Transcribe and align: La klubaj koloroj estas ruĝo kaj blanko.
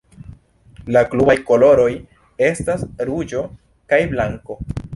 La 0.95 1.01
klubaj 1.11 1.35
koloroj 1.49 1.91
estas 2.47 2.87
ruĝo 3.11 3.47
kaj 3.93 4.01
blanko. 4.15 4.59